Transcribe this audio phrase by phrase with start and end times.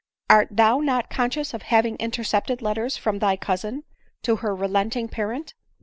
[0.31, 3.83] —Art thou not conscious of having intercepted letters from thy cousin,
[4.23, 5.53] to her relenting parent